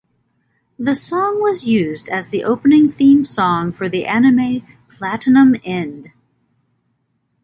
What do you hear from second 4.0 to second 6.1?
anime "Platinum End".